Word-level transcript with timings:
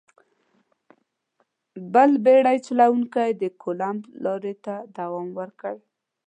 بل 1.93 2.11
بېړۍ 2.25 2.57
چلوونکي 2.67 3.27
د 3.41 3.43
کولمب 3.61 4.01
لارې 4.23 4.53
ته 4.65 4.75
دوام 4.97 5.27
ورکړ. 5.39 5.75